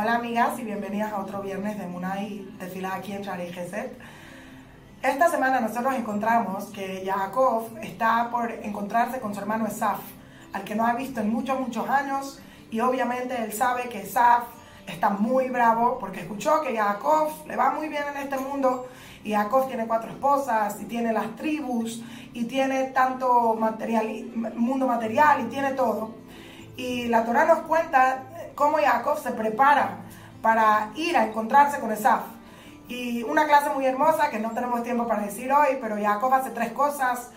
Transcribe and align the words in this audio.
Hola 0.00 0.14
amigas 0.14 0.58
y 0.58 0.64
bienvenidas 0.64 1.12
a 1.12 1.18
otro 1.18 1.42
viernes 1.42 1.78
de 1.78 1.86
Munay 1.86 2.48
Tefilá 2.58 2.94
aquí 2.94 3.12
en 3.12 3.20
Shari 3.20 3.52
Geset. 3.52 3.98
Esta 5.02 5.28
semana 5.28 5.60
nosotros 5.60 5.94
encontramos 5.94 6.64
que 6.68 7.02
Jacob 7.04 7.68
está 7.82 8.30
por 8.30 8.50
encontrarse 8.50 9.20
con 9.20 9.34
su 9.34 9.40
hermano 9.40 9.66
Esaf, 9.66 10.00
al 10.54 10.64
que 10.64 10.74
no 10.74 10.86
ha 10.86 10.94
visto 10.94 11.20
en 11.20 11.30
muchos, 11.30 11.60
muchos 11.60 11.86
años 11.90 12.40
y 12.70 12.80
obviamente 12.80 13.44
él 13.44 13.52
sabe 13.52 13.90
que 13.90 14.00
Esaf 14.00 14.44
está 14.86 15.10
muy 15.10 15.50
bravo 15.50 15.98
porque 15.98 16.20
escuchó 16.20 16.62
que 16.62 16.74
Jacob 16.74 17.28
le 17.46 17.56
va 17.56 17.72
muy 17.72 17.88
bien 17.88 18.04
en 18.14 18.22
este 18.22 18.38
mundo 18.38 18.88
y 19.22 19.32
Jacob 19.32 19.68
tiene 19.68 19.86
cuatro 19.86 20.10
esposas 20.12 20.80
y 20.80 20.86
tiene 20.86 21.12
las 21.12 21.36
tribus 21.36 22.02
y 22.32 22.44
tiene 22.44 22.84
tanto 22.84 23.54
material, 23.54 24.06
mundo 24.56 24.86
material 24.86 25.42
y 25.42 25.50
tiene 25.50 25.72
todo. 25.72 26.14
Y 26.78 27.08
la 27.08 27.22
Torah 27.26 27.44
nos 27.44 27.58
cuenta 27.66 28.29
cómo 28.60 28.76
Jacob 28.76 29.18
se 29.18 29.30
prepara 29.32 29.96
para 30.42 30.90
ir 30.94 31.16
a 31.16 31.24
encontrarse 31.24 31.80
con 31.80 31.90
Esaf. 31.90 32.20
Y 32.88 33.22
una 33.22 33.46
clase 33.46 33.70
muy 33.70 33.86
hermosa 33.86 34.28
que 34.28 34.38
no 34.38 34.50
tenemos 34.50 34.82
tiempo 34.82 35.08
para 35.08 35.22
decir 35.22 35.50
hoy, 35.50 35.78
pero 35.80 35.96
Jacob 35.96 36.32
hace 36.34 36.50
tres 36.50 36.72
cosas. 36.72 37.30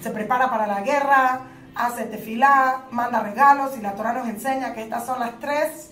Se 0.00 0.10
prepara 0.10 0.48
para 0.48 0.68
la 0.68 0.82
guerra, 0.82 1.40
hace 1.74 2.04
tefilá, 2.04 2.82
manda 2.92 3.18
regalos 3.20 3.76
y 3.76 3.80
la 3.80 3.94
Torah 3.94 4.12
nos 4.12 4.28
enseña 4.28 4.72
que 4.72 4.82
estas 4.82 5.04
son 5.06 5.18
las 5.18 5.40
tres 5.40 5.90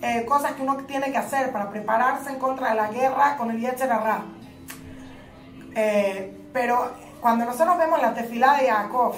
eh, 0.00 0.24
cosas 0.26 0.52
que 0.52 0.62
uno 0.62 0.76
tiene 0.76 1.10
que 1.10 1.18
hacer 1.18 1.50
para 1.50 1.68
prepararse 1.68 2.30
en 2.30 2.38
contra 2.38 2.70
de 2.70 2.76
la 2.76 2.88
guerra 2.88 3.36
con 3.36 3.50
el 3.50 3.58
Yetzer 3.58 3.90
eh, 5.74 6.36
pero 6.52 6.92
cuando 7.20 7.44
nosotros 7.44 7.76
vemos 7.78 8.00
la 8.00 8.14
tefilá 8.14 8.54
de 8.54 8.68
Jacob, 8.68 9.14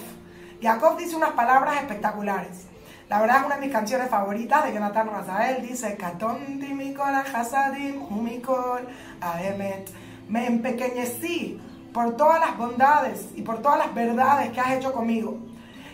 Jacob 0.62 0.96
dice 0.96 1.16
unas 1.16 1.32
palabras 1.32 1.76
espectaculares. 1.76 2.71
La 3.12 3.20
verdad 3.20 3.40
es 3.40 3.44
una 3.44 3.54
de 3.56 3.60
mis 3.60 3.72
canciones 3.72 4.08
favoritas 4.08 4.64
de 4.64 4.72
Jonathan 4.72 5.10
Razael. 5.10 5.60
Dice, 5.60 5.98
Katonti 5.98 6.72
mikol 6.72 7.14
hasadim 7.14 8.00
humikol 8.08 8.88
aemet. 9.20 9.90
Me 10.30 10.46
empequeñecí 10.46 11.60
por 11.92 12.16
todas 12.16 12.40
las 12.40 12.56
bondades 12.56 13.26
y 13.34 13.42
por 13.42 13.60
todas 13.60 13.80
las 13.80 13.94
verdades 13.94 14.50
que 14.52 14.60
has 14.60 14.70
hecho 14.70 14.94
conmigo. 14.94 15.36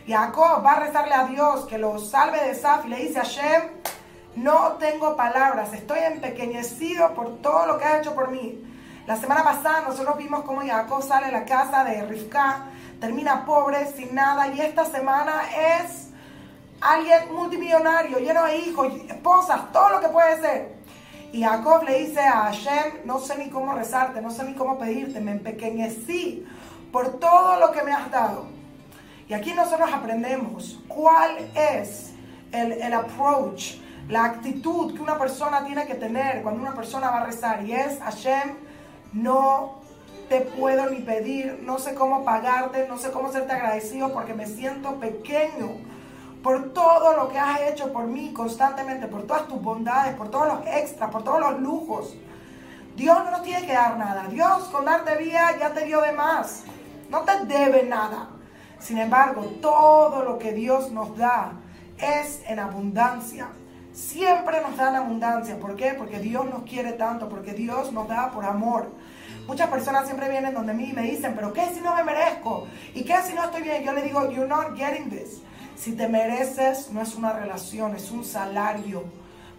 Jacob 0.06 0.64
va 0.64 0.74
a 0.74 0.78
rezarle 0.86 1.12
a 1.12 1.26
Dios 1.26 1.66
que 1.66 1.76
lo 1.76 1.98
salve 1.98 2.40
de 2.40 2.54
Saf 2.54 2.86
y 2.86 2.90
le 2.90 2.96
dice 2.98 3.18
a 3.18 3.24
Shem, 3.24 3.62
no 4.36 4.74
tengo 4.74 5.16
palabras, 5.16 5.72
estoy 5.72 5.98
empequeñecido 5.98 7.14
por 7.14 7.38
todo 7.38 7.66
lo 7.66 7.78
que 7.78 7.84
has 7.84 7.98
hecho 7.98 8.14
por 8.14 8.30
mí. 8.30 8.62
La 9.08 9.16
semana 9.16 9.42
pasada 9.42 9.80
nosotros 9.80 10.16
vimos 10.18 10.44
cómo 10.44 10.60
Jacob 10.64 11.02
sale 11.02 11.26
de 11.26 11.32
la 11.32 11.44
casa 11.44 11.82
de 11.82 12.00
Rivka, 12.06 12.66
termina 13.00 13.44
pobre, 13.44 13.90
sin 13.90 14.14
nada, 14.14 14.46
y 14.54 14.60
esta 14.60 14.84
semana 14.84 15.42
es 15.82 16.07
alguien 16.80 17.32
multimillonario, 17.32 18.18
lleno 18.18 18.44
de 18.44 18.58
hijos, 18.58 18.92
esposas, 19.08 19.72
todo 19.72 19.90
lo 19.90 20.00
que 20.00 20.08
puede 20.08 20.40
ser. 20.40 20.78
Y 21.32 21.42
Jacob 21.42 21.84
le 21.84 22.06
dice 22.06 22.20
a 22.20 22.44
Hashem, 22.44 23.04
no 23.04 23.18
sé 23.18 23.36
ni 23.36 23.50
cómo 23.50 23.74
rezarte, 23.74 24.20
no 24.22 24.30
sé 24.30 24.44
ni 24.44 24.54
cómo 24.54 24.78
pedirte, 24.78 25.20
me 25.20 25.32
empequeñecí 25.32 26.46
por 26.90 27.18
todo 27.18 27.60
lo 27.60 27.70
que 27.72 27.82
me 27.82 27.92
has 27.92 28.10
dado. 28.10 28.46
Y 29.28 29.34
aquí 29.34 29.52
nosotros 29.52 29.90
aprendemos 29.92 30.80
cuál 30.88 31.36
es 31.54 32.12
el, 32.50 32.72
el 32.72 32.94
approach, 32.94 33.74
la 34.08 34.24
actitud 34.24 34.94
que 34.94 35.02
una 35.02 35.18
persona 35.18 35.66
tiene 35.66 35.86
que 35.86 35.94
tener 35.94 36.42
cuando 36.42 36.62
una 36.62 36.74
persona 36.74 37.10
va 37.10 37.18
a 37.18 37.26
rezar. 37.26 37.62
Y 37.66 37.72
es, 37.72 37.98
Hashem, 38.00 38.54
no 39.12 39.82
te 40.30 40.40
puedo 40.40 40.88
ni 40.88 41.00
pedir, 41.00 41.60
no 41.62 41.78
sé 41.78 41.94
cómo 41.94 42.24
pagarte, 42.24 42.86
no 42.88 42.96
sé 42.96 43.10
cómo 43.10 43.30
serte 43.30 43.52
agradecido 43.52 44.12
porque 44.14 44.32
me 44.32 44.46
siento 44.46 44.94
pequeño 44.94 45.76
por 46.42 46.72
todo 46.72 47.16
lo 47.16 47.28
que 47.28 47.38
has 47.38 47.60
hecho 47.62 47.92
por 47.92 48.06
mí 48.06 48.32
constantemente, 48.32 49.06
por 49.06 49.26
todas 49.26 49.48
tus 49.48 49.60
bondades, 49.60 50.14
por 50.14 50.30
todos 50.30 50.46
los 50.46 50.66
extras, 50.66 51.10
por 51.10 51.24
todos 51.24 51.40
los 51.40 51.60
lujos. 51.60 52.16
Dios 52.96 53.16
no 53.24 53.30
nos 53.30 53.42
tiene 53.42 53.66
que 53.66 53.72
dar 53.72 53.96
nada. 53.96 54.26
Dios 54.28 54.64
con 54.64 54.84
darte 54.84 55.16
vida 55.16 55.56
ya 55.58 55.72
te 55.72 55.84
dio 55.84 56.00
de 56.00 56.12
más. 56.12 56.64
No 57.10 57.20
te 57.20 57.44
debe 57.46 57.84
nada. 57.84 58.28
Sin 58.78 58.98
embargo, 58.98 59.42
todo 59.60 60.24
lo 60.24 60.38
que 60.38 60.52
Dios 60.52 60.90
nos 60.90 61.16
da 61.16 61.52
es 61.98 62.42
en 62.46 62.58
abundancia. 62.58 63.48
Siempre 63.92 64.60
nos 64.60 64.76
da 64.76 64.90
en 64.90 64.96
abundancia. 64.96 65.58
¿Por 65.58 65.74
qué? 65.74 65.94
Porque 65.94 66.20
Dios 66.20 66.44
nos 66.46 66.62
quiere 66.62 66.92
tanto, 66.92 67.28
porque 67.28 67.52
Dios 67.52 67.92
nos 67.92 68.06
da 68.06 68.30
por 68.30 68.44
amor. 68.44 68.92
Muchas 69.46 69.68
personas 69.70 70.04
siempre 70.04 70.28
vienen 70.28 70.54
donde 70.54 70.74
mí 70.74 70.90
y 70.90 70.92
me 70.92 71.02
dicen, 71.02 71.34
pero 71.34 71.52
¿qué 71.52 71.66
si 71.72 71.80
no 71.80 71.94
me 71.96 72.04
merezco? 72.04 72.68
¿Y 72.94 73.02
qué 73.02 73.16
si 73.22 73.32
no 73.32 73.44
estoy 73.44 73.62
bien? 73.62 73.82
Yo 73.82 73.92
le 73.92 74.02
digo, 74.02 74.30
you're 74.30 74.46
not 74.46 74.76
getting 74.76 75.08
this. 75.08 75.42
Si 75.78 75.92
te 75.92 76.08
mereces, 76.08 76.90
no 76.90 77.00
es 77.00 77.14
una 77.14 77.32
relación, 77.32 77.94
es 77.94 78.10
un 78.10 78.24
salario. 78.24 79.04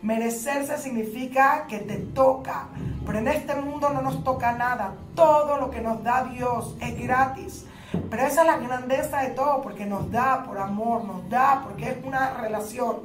Merecerse 0.01 0.77
significa 0.77 1.65
que 1.65 1.79
te 1.79 1.95
toca. 1.95 2.67
Pero 3.05 3.19
en 3.19 3.29
este 3.29 3.55
mundo 3.55 3.89
no 3.89 4.01
nos 4.01 4.21
toca 4.25 4.51
nada. 4.51 4.95
Todo 5.15 5.57
lo 5.57 5.71
que 5.71 5.79
nos 5.79 6.03
da 6.03 6.25
Dios 6.25 6.75
es 6.81 6.99
gratis. 6.99 7.65
Pero 8.09 8.23
esa 8.23 8.41
es 8.41 8.47
la 8.47 8.57
grandeza 8.57 9.21
de 9.21 9.29
todo, 9.29 9.61
porque 9.61 9.85
nos 9.85 10.11
da 10.11 10.43
por 10.43 10.57
amor, 10.57 11.05
nos 11.05 11.29
da 11.29 11.61
porque 11.63 11.91
es 11.91 11.97
una 12.03 12.33
relación. 12.33 12.97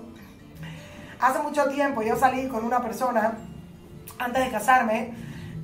Hace 1.21 1.39
mucho 1.39 1.69
tiempo 1.69 2.03
yo 2.03 2.17
salí 2.17 2.49
con 2.49 2.65
una 2.65 2.83
persona 2.83 3.39
antes 4.19 4.45
de 4.45 4.51
casarme 4.51 5.15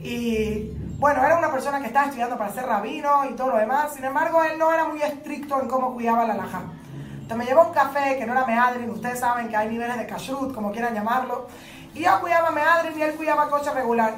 y 0.00 0.70
bueno, 0.98 1.24
era 1.24 1.36
una 1.36 1.50
persona 1.50 1.80
que 1.80 1.88
estaba 1.88 2.06
estudiando 2.06 2.38
para 2.38 2.52
ser 2.52 2.66
rabino 2.66 3.28
y 3.28 3.34
todo 3.34 3.48
lo 3.50 3.56
demás. 3.56 3.92
Sin 3.92 4.04
embargo, 4.04 4.42
él 4.44 4.56
no 4.56 4.72
era 4.72 4.84
muy 4.84 5.02
estricto 5.02 5.60
en 5.60 5.68
cómo 5.68 5.94
cuidaba 5.94 6.24
la 6.24 6.34
laja. 6.34 6.62
Me 7.36 7.44
llevó 7.44 7.66
un 7.66 7.72
café 7.72 8.18
que 8.18 8.26
no 8.26 8.32
era 8.32 8.44
meadrin, 8.44 8.90
ustedes 8.90 9.20
saben 9.20 9.48
que 9.48 9.56
hay 9.56 9.68
niveles 9.68 9.96
de 9.96 10.06
kashrut, 10.06 10.54
como 10.54 10.72
quieran 10.72 10.94
llamarlo. 10.94 11.46
Y 11.94 12.00
yo 12.00 12.20
cuidaba 12.20 12.50
meadrin 12.50 12.98
y 12.98 13.02
él 13.02 13.14
cuidaba 13.14 13.48
coche 13.48 13.70
regular. 13.72 14.14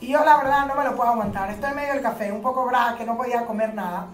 Y 0.00 0.08
yo 0.08 0.24
la 0.24 0.36
verdad 0.36 0.66
no 0.66 0.74
me 0.74 0.84
lo 0.84 0.94
puedo 0.94 1.10
aguantar. 1.10 1.50
Estoy 1.50 1.70
en 1.70 1.76
medio 1.76 1.92
del 1.94 2.02
café, 2.02 2.30
un 2.32 2.42
poco 2.42 2.66
bra, 2.66 2.94
que 2.96 3.04
no 3.04 3.16
podía 3.16 3.46
comer 3.46 3.74
nada. 3.74 4.08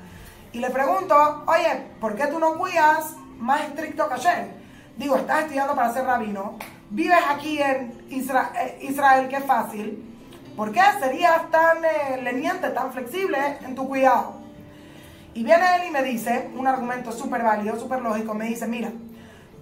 Y 0.53 0.59
le 0.59 0.71
pregunto, 0.71 1.45
oye, 1.47 1.89
¿por 2.01 2.15
qué 2.15 2.27
tú 2.27 2.39
no 2.39 2.57
cuidas 2.57 3.15
más 3.39 3.63
estricto 3.63 4.09
que 4.09 4.15
ayer? 4.15 4.51
Digo, 4.97 5.17
estás 5.17 5.43
estudiando 5.43 5.75
para 5.75 5.93
ser 5.93 6.05
rabino, 6.05 6.57
vives 6.91 7.25
aquí 7.29 7.61
en 7.61 8.07
eh, 8.09 8.79
Israel, 8.83 9.29
que 9.29 9.37
es 9.37 9.45
fácil. 9.45 10.11
¿Por 10.57 10.71
qué 10.71 10.81
serías 11.01 11.51
tan 11.51 11.85
eh, 11.85 12.23
leniente, 12.23 12.71
tan 12.71 12.93
flexible 12.93 13.59
en 13.63 13.75
tu 13.75 13.89
cuidado? 13.89 14.44
Y 15.35 15.43
viene 15.43 15.65
él 15.77 15.89
y 15.89 15.91
me 15.91 16.03
dice, 16.03 16.51
un 16.57 16.67
argumento 16.67 17.11
súper 17.11 17.43
válido, 17.43 17.79
súper 17.79 18.01
lógico, 18.01 18.35
me 18.35 18.47
dice, 18.47 18.69
mira, 18.69 18.93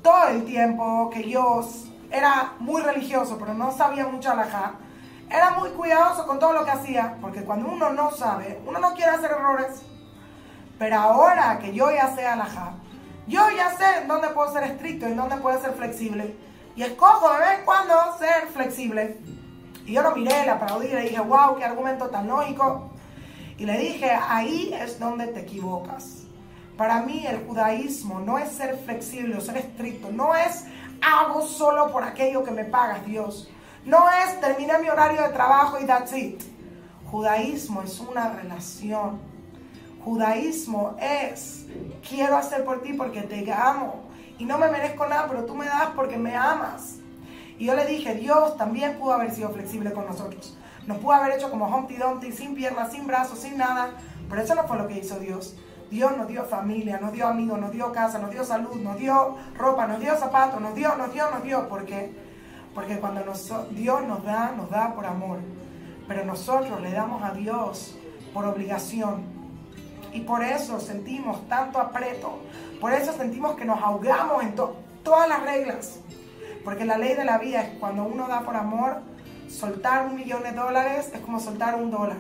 todo 0.03 0.29
el 0.29 0.45
tiempo 0.45 1.09
que 1.11 1.29
yo 1.29 1.67
era 2.11 2.53
muy 2.59 2.83
religioso, 2.83 3.39
pero 3.39 3.55
no 3.55 3.73
sabía 3.73 4.07
mucho 4.07 4.31
alajá, 4.31 4.75
era 5.31 5.53
muy 5.53 5.71
cuidadoso 5.71 6.27
con 6.27 6.39
todo 6.39 6.53
lo 6.53 6.65
que 6.67 6.73
hacía, 6.73 7.17
porque 7.23 7.43
cuando 7.43 7.71
uno 7.71 7.91
no 7.91 8.11
sabe, 8.11 8.61
uno 8.67 8.79
no 8.81 8.93
quiere 8.93 9.13
hacer 9.13 9.31
errores. 9.31 9.83
Pero 10.79 10.97
ahora 10.97 11.59
que 11.59 11.73
yo 11.73 11.91
ya 11.91 12.15
sé 12.15 12.27
alajá, 12.27 12.75
yo 13.27 13.41
ya 13.57 13.71
sé 13.71 14.03
en 14.03 14.09
dónde 14.09 14.29
puedo 14.29 14.53
ser 14.53 14.65
estricto 14.65 15.09
y 15.09 15.13
en 15.13 15.17
dónde 15.17 15.37
puedo 15.37 15.59
ser 15.59 15.73
flexible. 15.73 16.37
Y 16.77 16.83
escojo 16.83 17.33
de 17.33 17.39
vez 17.39 17.59
en 17.61 17.65
cuando 17.65 17.95
ser 18.19 18.49
flexible. 18.53 19.19
Y 19.87 19.95
yo 19.95 20.03
lo 20.03 20.15
miré, 20.15 20.45
le 20.45 20.51
aplaudí, 20.51 20.89
le 20.89 21.03
dije, 21.03 21.21
wow, 21.21 21.57
qué 21.57 21.65
argumento 21.65 22.11
tan 22.11 22.27
lógico. 22.27 22.92
Y 23.63 23.65
le 23.65 23.79
dije, 23.79 24.11
ahí 24.11 24.75
es 24.77 24.99
donde 24.99 25.29
te 25.29 25.39
equivocas. 25.39 26.25
Para 26.77 27.03
mí 27.03 27.25
el 27.25 27.47
judaísmo 27.47 28.19
no 28.19 28.37
es 28.37 28.51
ser 28.51 28.77
flexible 28.77 29.37
o 29.37 29.41
ser 29.41 29.57
estricto, 29.57 30.11
no 30.11 30.35
es 30.35 30.65
hago 31.01 31.47
solo 31.47 31.93
por 31.93 32.03
aquello 32.03 32.43
que 32.43 32.51
me 32.51 32.65
pagas 32.65 33.07
Dios. 33.07 33.49
No 33.85 34.11
es 34.11 34.41
terminé 34.41 34.77
mi 34.81 34.89
horario 34.89 35.23
de 35.23 35.29
trabajo 35.29 35.79
y 35.81 35.87
that's 35.87 36.13
it. 36.13 36.43
Judaísmo 37.09 37.83
es 37.83 38.01
una 38.01 38.31
relación. 38.31 39.21
Judaísmo 40.05 40.97
es 41.01 41.67
quiero 42.09 42.37
hacer 42.37 42.65
por 42.65 42.83
ti 42.83 42.95
porque 42.95 43.23
te 43.23 43.53
amo 43.53 44.07
y 44.39 44.45
no 44.45 44.59
me 44.59 44.73
merezco 44.73 45.07
nada, 45.07 45.29
pero 45.29 45.45
tú 45.45 45.55
me 45.55 45.67
das 45.67 45.91
porque 45.95 46.17
me 46.17 46.35
amas. 46.35 46.97
Y 47.61 47.67
yo 47.67 47.77
le 47.77 47.87
dije, 47.87 48.17
Dios 48.17 48.57
también 48.57 48.99
pudo 48.99 49.13
haber 49.13 49.31
sido 49.31 49.51
flexible 49.51 49.93
con 49.93 50.07
nosotros. 50.07 50.59
Nos 50.87 50.99
pudo 50.99 51.13
haber 51.13 51.39
hecho 51.39 51.51
como 51.51 51.67
Humpty 51.67 51.97
Dumpty, 51.97 52.33
sin 52.33 52.55
piernas, 52.55 52.93
sin 52.93 53.07
brazos, 53.07 53.39
sin 53.39 53.57
nada. 53.57 53.91
Pero 54.29 54.43
eso 54.43 54.55
no 54.55 54.65
fue 54.65 54.79
lo 54.79 54.89
que 54.89 54.99
hizo 54.99 55.19
Dios. 55.19 55.57
Dios 55.91 56.17
nos 56.17 56.27
dio 56.27 56.45
familia, 56.45 56.99
nos 56.99 57.13
dio 57.13 57.27
amigos, 57.27 57.61
nos 57.61 57.71
dio 57.71 57.93
casa, 57.93 58.19
nos 58.19 58.31
dio 58.31 58.45
salud, 58.45 58.77
nos 58.77 58.97
dio 58.97 59.37
ropa, 59.57 59.87
nos 59.87 60.01
dio 60.01 60.17
zapatos, 60.17 60.61
nos 60.61 60.75
dio, 60.75 60.97
nos 60.97 61.13
dio, 61.13 61.31
nos 61.31 61.43
dio. 61.43 61.69
¿Por 61.69 61.85
qué? 61.85 62.15
Porque 62.75 62.99
cuando 62.99 63.23
Dios 63.71 64.03
nos 64.05 64.25
da, 64.25 64.53
nos 64.57 64.71
da 64.71 64.95
por 64.95 65.05
amor. 65.05 65.39
Pero 66.09 66.25
nosotros 66.25 66.81
le 66.81 66.93
damos 66.93 67.23
a 67.23 67.33
Dios 67.33 67.95
por 68.33 68.47
obligación. 68.47 69.23
Y 70.13 70.21
por 70.21 70.43
eso 70.43 70.81
sentimos 70.81 71.47
tanto 71.49 71.79
apreto. 71.79 72.39
Por 72.81 72.93
eso 72.93 73.13
sentimos 73.13 73.55
que 73.57 73.65
nos 73.65 73.83
ahogamos 73.83 74.43
en 74.43 74.55
todas 75.03 75.29
las 75.29 75.43
reglas. 75.43 76.01
Porque 76.65 76.85
la 76.85 76.97
ley 76.97 77.15
de 77.15 77.25
la 77.25 77.39
vida 77.39 77.63
es 77.63 77.79
cuando 77.79 78.05
uno 78.05 78.29
da 78.29 78.41
por 78.41 78.57
amor, 78.57 79.03
soltar 79.53 80.07
un 80.07 80.17
millón 80.17 80.43
de 80.43 80.53
dólares 80.53 81.11
es 81.13 81.21
como 81.21 81.39
soltar 81.39 81.75
un 81.75 81.91
dólar. 81.91 82.17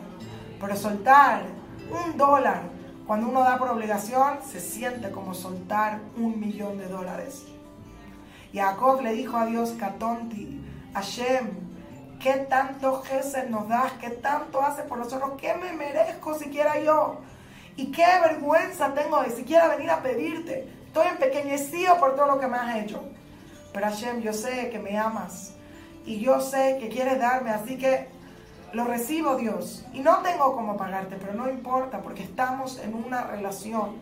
Pero 0.61 0.76
soltar 0.76 1.43
un 1.90 2.17
dólar 2.17 2.62
cuando 3.06 3.29
uno 3.29 3.43
da 3.43 3.58
por 3.58 3.69
obligación 3.70 4.38
se 4.49 4.61
siente 4.61 5.11
como 5.11 5.34
soltar 5.34 6.00
un 6.17 6.38
millón 6.38 6.79
de 6.79 6.88
dólares. 6.88 7.44
Y 8.52 8.58
Jacob 8.58 9.00
le 9.00 9.12
dijo 9.12 9.37
a 9.37 9.46
Dios, 9.46 9.75
Catonti, 9.79 10.61
Hashem, 10.94 11.50
¿qué 12.20 12.34
tanto 12.49 13.02
Jesús 13.02 13.49
nos 13.49 13.69
das? 13.69 13.93
¿Qué 14.00 14.11
tanto 14.11 14.61
hace 14.61 14.82
por 14.82 14.99
nosotros? 14.99 15.32
¿Qué 15.38 15.55
me 15.55 15.73
merezco 15.73 16.38
siquiera 16.38 16.79
yo? 16.79 17.20
Y 17.76 17.90
qué 17.90 18.06
vergüenza 18.23 18.93
tengo 18.94 19.23
de 19.23 19.31
siquiera 19.31 19.69
venir 19.69 19.90
a 19.90 20.02
pedirte. 20.02 20.69
Estoy 20.87 21.06
empequeñecido 21.08 21.99
por 21.99 22.14
todo 22.14 22.26
lo 22.26 22.38
que 22.38 22.46
me 22.46 22.58
has 22.58 22.76
hecho. 22.76 23.02
Pero 23.73 23.87
Hashem, 23.87 24.20
yo 24.20 24.34
sé 24.34 24.69
que 24.69 24.79
me 24.79 24.99
amas. 24.99 25.55
Y 26.04 26.20
yo 26.20 26.40
sé 26.40 26.78
que 26.81 26.88
quieres 26.88 27.19
darme. 27.19 27.50
Así 27.50 27.78
que 27.78 28.08
lo 28.72 28.84
recibo, 28.84 29.37
Dios. 29.37 29.84
Y 29.93 30.00
no 30.00 30.19
tengo 30.19 30.54
cómo 30.54 30.76
pagarte, 30.76 31.16
pero 31.16 31.34
no 31.34 31.49
importa, 31.49 32.00
porque 32.00 32.22
estamos 32.22 32.78
en 32.78 32.94
una 32.94 33.25
relación. 33.25 33.96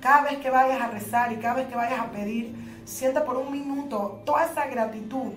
Cada 0.00 0.22
vez 0.22 0.38
que 0.38 0.50
vayas 0.50 0.80
a 0.80 0.88
rezar 0.88 1.32
y 1.32 1.36
cada 1.36 1.54
vez 1.54 1.68
que 1.68 1.76
vayas 1.76 2.00
a 2.00 2.10
pedir, 2.10 2.54
sienta 2.84 3.24
por 3.24 3.36
un 3.36 3.52
minuto 3.52 4.22
toda 4.24 4.44
esa 4.44 4.66
gratitud, 4.66 5.32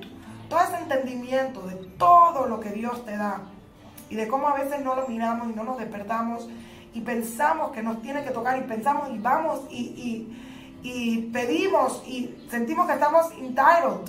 todo 0.49 0.59
ese 0.61 0.77
entendimiento 0.77 1.61
de 1.61 1.75
todo 1.97 2.47
lo 2.47 2.59
que 2.59 2.71
Dios 2.71 3.05
te 3.05 3.15
da. 3.15 3.41
Y 4.09 4.15
de 4.15 4.27
cómo 4.27 4.47
a 4.47 4.55
veces 4.55 4.83
no 4.83 4.95
lo 4.95 5.07
miramos 5.07 5.49
y 5.49 5.53
no 5.53 5.63
nos 5.63 5.77
despertamos 5.77 6.47
y 6.95 7.01
pensamos 7.01 7.71
que 7.71 7.83
nos 7.83 8.01
tiene 8.01 8.23
que 8.23 8.31
tocar 8.31 8.57
y 8.57 8.61
pensamos 8.61 9.09
y 9.13 9.19
vamos 9.19 9.61
y, 9.69 10.27
pedimos 11.33 12.03
y 12.07 12.33
sentimos 12.49 12.87
que 12.87 12.93
estamos 12.93 13.31
entitled, 13.31 14.07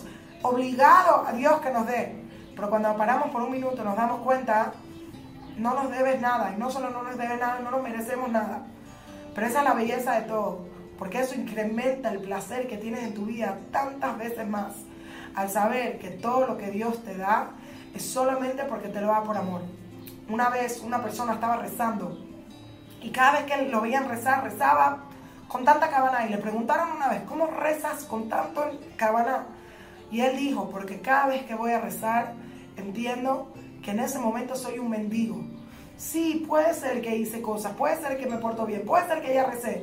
obligados 0.51 1.29
a 1.29 1.33
Dios 1.33 1.61
que 1.61 1.71
nos 1.71 1.87
dé. 1.87 2.25
Pero 2.55 2.71
cuando 2.71 2.97
paramos 2.97 3.31
por 3.31 3.43
un 3.43 3.53
minuto 3.53 3.85
nos 3.85 3.97
damos 3.97 4.21
cuenta, 4.21 4.73
no 5.57 5.75
nos 5.75 5.91
debes 5.91 6.21
nada. 6.21 6.53
Y 6.55 6.59
no 6.59 6.71
solo 6.71 6.91
no 6.91 7.03
nos 7.03 7.17
debes 7.17 7.39
nada, 7.39 7.61
no 7.61 7.71
nos 7.71 7.83
merecemos 7.83 8.31
nada. 8.31 8.63
Pero 9.35 9.47
esa 9.47 9.59
es 9.59 9.65
la 9.65 9.75
belleza 9.75 10.13
de 10.21 10.23
todo. 10.23 10.67
Porque 10.99 11.21
eso 11.21 11.35
incrementa 11.35 12.11
el 12.11 12.21
placer 12.21 12.67
que 12.69 12.79
tienes 12.79 13.03
en 13.03 13.15
tu 13.15 13.27
vida 13.27 13.59
tantas 13.71 14.17
veces 14.17 14.47
más. 14.49 14.73
Al 15.35 15.51
saber 15.51 15.99
que 15.99 16.09
todo 16.09 16.47
lo 16.47 16.57
que 16.57 16.71
Dios 16.71 17.05
te 17.05 17.17
da 17.17 17.51
es 17.95 18.03
solamente 18.03 18.65
porque 18.65 18.89
te 18.89 19.01
lo 19.01 19.09
da 19.09 19.23
por 19.23 19.37
amor. 19.37 19.61
Una 20.29 20.49
vez 20.49 20.81
una 20.81 21.03
persona 21.03 21.35
estaba 21.35 21.57
rezando 21.57 22.19
y 23.03 23.11
cada 23.11 23.33
vez 23.33 23.45
que 23.45 23.69
lo 23.69 23.83
veían 23.83 24.09
rezar, 24.09 24.43
rezaba 24.43 25.05
con 25.49 25.65
tanta 25.65 25.91
cabana. 25.91 26.27
Y 26.27 26.31
le 26.31 26.39
preguntaron 26.39 26.91
una 26.93 27.09
vez, 27.09 27.23
¿cómo 27.29 27.47
rezas 27.47 28.05
con 28.05 28.29
tanto 28.29 28.65
cabana? 28.97 29.45
Y 30.11 30.21
él 30.21 30.37
dijo, 30.37 30.71
porque 30.71 31.01
cada 31.01 31.27
vez 31.27 31.45
que 31.45 31.55
voy 31.55 31.73
a 31.73 31.81
rezar, 31.81 32.35
entiendo 32.77 33.53
que 33.83 33.91
en 33.91 34.01
ese 34.01 34.19
momento 34.19 34.55
soy 34.55 34.79
un 34.79 34.91
mendigo. 34.91 35.41
Sí, 35.97 36.45
puede 36.47 36.75
ser 36.75 37.01
que 37.01 37.17
hice 37.17 37.41
cosas, 37.41 37.73
puede 37.73 37.97
ser 37.97 38.19
que 38.19 38.27
me 38.27 38.37
porto 38.37 38.67
bien, 38.67 38.83
puede 38.85 39.07
ser 39.07 39.23
que 39.23 39.33
ya 39.33 39.47
recé, 39.47 39.83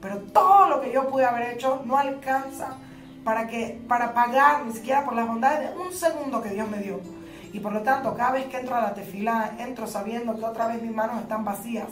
pero 0.00 0.18
todo 0.18 0.68
lo 0.68 0.80
que 0.82 0.92
yo 0.92 1.08
pude 1.08 1.24
haber 1.24 1.54
hecho 1.54 1.82
no 1.86 1.96
alcanza 1.96 2.76
para, 3.24 3.48
que, 3.48 3.80
para 3.88 4.12
pagar 4.12 4.66
ni 4.66 4.72
siquiera 4.74 5.04
por 5.04 5.14
las 5.14 5.26
bondades 5.26 5.70
de 5.70 5.80
un 5.80 5.92
segundo 5.92 6.42
que 6.42 6.50
Dios 6.50 6.68
me 6.68 6.78
dio. 6.78 7.00
Y 7.54 7.60
por 7.60 7.72
lo 7.72 7.82
tanto, 7.82 8.14
cada 8.14 8.32
vez 8.32 8.46
que 8.46 8.58
entro 8.58 8.74
a 8.74 8.80
la 8.80 8.94
tefila, 8.94 9.54
entro 9.58 9.86
sabiendo 9.86 10.36
que 10.36 10.44
otra 10.44 10.66
vez 10.66 10.82
mis 10.82 10.92
manos 10.92 11.22
están 11.22 11.44
vacías. 11.44 11.88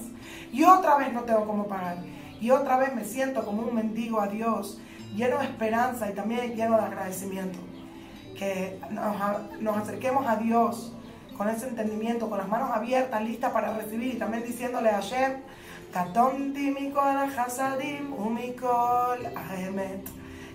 Y 0.52 0.64
otra 0.64 0.96
vez 0.96 1.12
no 1.12 1.22
tengo 1.22 1.46
cómo 1.46 1.68
pagar. 1.68 1.98
Y 2.40 2.50
otra 2.50 2.76
vez 2.76 2.92
me 2.94 3.04
siento 3.04 3.44
como 3.44 3.62
un 3.62 3.74
mendigo 3.74 4.20
a 4.20 4.26
Dios, 4.26 4.80
lleno 5.14 5.38
de 5.38 5.44
esperanza 5.44 6.10
y 6.10 6.14
también 6.14 6.56
lleno 6.56 6.76
de 6.76 6.82
agradecimiento. 6.82 7.60
Nos, 8.90 9.76
acerquemos 9.76 10.26
a 10.26 10.36
Dios 10.36 10.92
con 11.36 11.48
ese 11.48 11.68
entendimiento, 11.68 12.28
con 12.28 12.38
las 12.38 12.48
manos 12.48 12.70
abiertas, 12.70 13.22
listas 13.22 13.52
para 13.52 13.76
recibir 13.76 14.14
y 14.14 14.18
también 14.18 14.44
diciéndole 14.44 14.90
a 14.90 14.94
Hashem, 14.94 15.32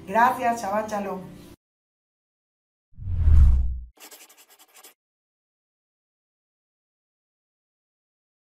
Gracias, 0.08 0.62
Shabbat 0.62 0.90
Shalom. 0.90 1.37